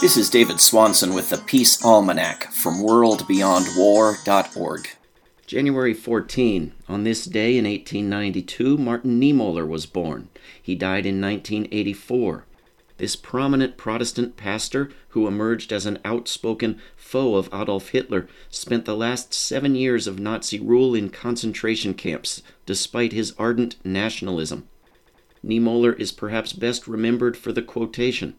This 0.00 0.16
is 0.16 0.30
David 0.30 0.60
Swanson 0.62 1.12
with 1.12 1.28
the 1.28 1.36
Peace 1.36 1.84
Almanac 1.84 2.50
from 2.52 2.82
worldbeyondwar.org. 2.82 4.88
January 5.46 5.92
14. 5.92 6.72
On 6.88 7.04
this 7.04 7.26
day 7.26 7.58
in 7.58 7.66
1892, 7.66 8.78
Martin 8.78 9.20
Niemöller 9.20 9.68
was 9.68 9.84
born. 9.84 10.30
He 10.62 10.74
died 10.74 11.04
in 11.04 11.20
1984. 11.20 12.46
This 12.96 13.14
prominent 13.14 13.76
Protestant 13.76 14.38
pastor, 14.38 14.90
who 15.08 15.26
emerged 15.26 15.70
as 15.70 15.84
an 15.84 15.98
outspoken 16.02 16.80
foe 16.96 17.34
of 17.34 17.50
Adolf 17.52 17.90
Hitler, 17.90 18.26
spent 18.48 18.86
the 18.86 18.96
last 18.96 19.34
seven 19.34 19.74
years 19.74 20.06
of 20.06 20.18
Nazi 20.18 20.58
rule 20.58 20.94
in 20.94 21.10
concentration 21.10 21.92
camps, 21.92 22.42
despite 22.64 23.12
his 23.12 23.34
ardent 23.38 23.76
nationalism. 23.84 24.66
Niemöller 25.44 25.94
is 26.00 26.10
perhaps 26.10 26.54
best 26.54 26.88
remembered 26.88 27.36
for 27.36 27.52
the 27.52 27.60
quotation 27.60 28.34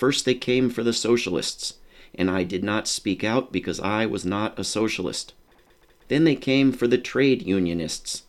First 0.00 0.24
they 0.24 0.34
came 0.34 0.70
for 0.70 0.82
the 0.82 0.94
socialists, 0.94 1.74
and 2.14 2.30
I 2.30 2.42
did 2.42 2.64
not 2.64 2.88
speak 2.88 3.22
out 3.22 3.52
because 3.52 3.78
I 3.80 4.06
was 4.06 4.24
not 4.24 4.58
a 4.58 4.64
socialist. 4.64 5.34
Then 6.08 6.24
they 6.24 6.36
came 6.36 6.72
for 6.72 6.88
the 6.88 6.96
trade 6.96 7.42
unionists, 7.42 8.22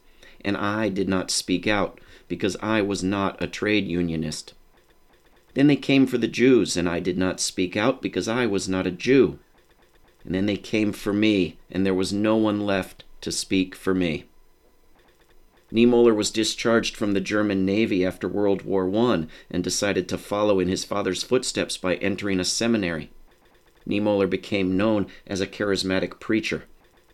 and 0.43 0.57
I 0.57 0.89
did 0.89 1.07
not 1.07 1.31
speak 1.31 1.67
out 1.67 2.01
because 2.27 2.57
I 2.57 2.81
was 2.81 3.05
not 3.05 3.41
a 3.41 3.47
trade 3.47 3.87
unionist. 3.87 4.53
Then 5.53 5.67
they 5.67 5.77
came 5.77 6.07
for 6.07 6.17
the 6.17 6.27
Jews, 6.27 6.75
and 6.75 6.89
I 6.89 6.99
did 6.99 7.17
not 7.17 7.39
speak 7.39 7.77
out 7.77 8.01
because 8.01 8.27
I 8.27 8.47
was 8.47 8.67
not 8.67 8.85
a 8.85 8.91
Jew. 8.91 9.39
And 10.25 10.35
then 10.35 10.47
they 10.47 10.57
came 10.57 10.91
for 10.91 11.13
me, 11.13 11.57
and 11.71 11.85
there 11.85 11.93
was 11.93 12.11
no 12.11 12.35
one 12.35 12.65
left 12.65 13.05
to 13.21 13.31
speak 13.31 13.75
for 13.75 13.93
me. 13.93 14.25
Niemöller 15.73 16.13
was 16.13 16.31
discharged 16.31 16.97
from 16.97 17.13
the 17.13 17.21
German 17.21 17.65
Navy 17.65 18.05
after 18.05 18.27
World 18.27 18.63
War 18.63 18.93
I 18.93 19.25
and 19.49 19.63
decided 19.63 20.09
to 20.09 20.17
follow 20.17 20.59
in 20.59 20.67
his 20.67 20.83
father's 20.83 21.23
footsteps 21.23 21.77
by 21.77 21.95
entering 21.95 22.39
a 22.41 22.45
seminary. 22.45 23.09
Niemöller 23.87 24.29
became 24.29 24.75
known 24.75 25.07
as 25.25 25.39
a 25.39 25.47
charismatic 25.47 26.19
preacher. 26.19 26.63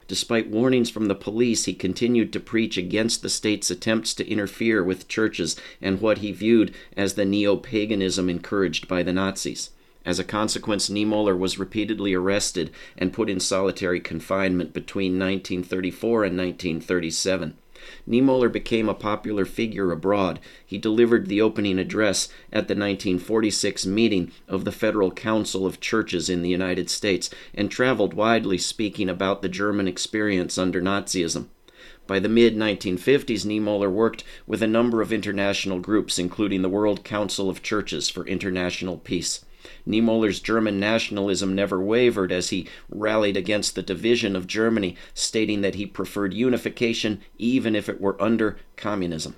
Despite 0.08 0.50
warnings 0.50 0.90
from 0.90 1.08
the 1.08 1.16
police, 1.16 1.66
he 1.66 1.73
continued 1.73 2.34
to 2.34 2.40
preach 2.40 2.78
against 2.78 3.22
the 3.22 3.30
state's 3.30 3.70
attempts 3.70 4.14
to 4.16 4.28
interfere 4.28 4.84
with 4.84 5.08
churches 5.08 5.56
and 5.82 6.02
what 6.02 6.20
he 6.20 6.32
viewed 6.32 6.73
as 6.95 7.14
the 7.14 7.26
neo 7.26 7.58
paganism 7.58 8.30
encouraged 8.30 8.88
by 8.88 9.04
the 9.04 9.14
Nazis. 9.14 9.70
As 10.06 10.17
a 10.17 10.23
consequence, 10.23 10.89
Niemöller 10.89 11.38
was 11.38 11.60
repeatedly 11.60 12.14
arrested 12.14 12.72
and 12.98 13.12
put 13.12 13.30
in 13.30 13.42
solitary 13.42 14.00
confinement 14.00 14.72
between 14.72 15.20
1934 15.20 16.23
and 16.23 16.38
1937. 16.38 17.58
Niemöller 18.08 18.52
became 18.52 18.90
a 18.90 18.94
popular 18.94 19.46
figure 19.46 19.92
abroad. 19.92 20.40
He 20.66 20.78
delivered 20.78 21.28
the 21.28 21.42
opening 21.42 21.80
address 21.80 22.28
at 22.52 22.68
the 22.68 22.76
1946 22.76 23.86
meeting 23.86 24.32
of 24.48 24.66
the 24.66 24.72
Federal 24.72 25.12
Council 25.12 25.66
of 25.66 25.80
Churches 25.80 26.30
in 26.30 26.42
the 26.42 26.50
United 26.50 26.90
States 26.90 27.30
and 27.54 27.72
traveled 27.72 28.14
widely 28.14 28.58
speaking 28.58 29.10
about 29.10 29.42
the 29.42 29.50
German 29.50 29.88
experience 29.88 30.58
under 30.58 30.82
Nazism. 30.82 31.48
By 32.08 32.20
the 32.20 32.30
mid 32.30 32.56
1950s, 32.56 33.46
Niemöller 33.46 33.92
worked 33.92 34.24
with 34.46 34.64
a 34.64 34.68
number 34.68 35.02
of 35.02 35.12
international 35.12 35.80
groups, 35.80 36.18
including 36.18 36.62
the 36.62 36.70
World 36.70 37.04
Council 37.04 37.50
of 37.50 37.62
Churches 37.62 38.10
for 38.10 38.26
International 38.26 38.98
Peace. 38.98 39.44
Niemöller's 39.88 40.40
German 40.40 40.80
nationalism 40.80 41.56
never 41.56 41.82
wavered 41.82 42.32
as 42.32 42.50
he 42.50 42.68
rallied 42.90 43.38
against 43.38 43.76
the 43.76 43.84
division 43.84 44.36
of 44.36 44.48
Germany, 44.48 44.96
stating 45.14 45.62
that 45.62 45.76
he 45.76 45.86
preferred 45.86 46.34
unification 46.34 47.22
even 47.38 47.76
if 47.76 47.88
it 47.90 48.02
were 48.02 48.20
under 48.22 48.58
communism. 48.76 49.36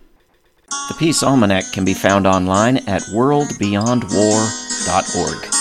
The 0.89 0.95
Peace 0.97 1.23
Almanac 1.23 1.71
can 1.73 1.85
be 1.85 1.93
found 1.93 2.27
online 2.27 2.77
at 2.87 3.01
worldbeyondwar.org. 3.13 5.58